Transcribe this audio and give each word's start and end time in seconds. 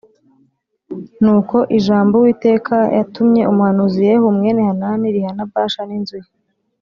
Nuko 1.21 1.57
ijambo 1.77 2.13
Uwiteka 2.17 2.75
yatumye 2.97 3.41
umuhanuzi 3.51 3.99
Yehu 4.07 4.25
mwene 4.37 4.61
Hanani 4.69 5.05
rihana 5.15 5.43
Bāsha 5.51 5.81
n’inzu 5.89 6.15
ye 6.23 6.29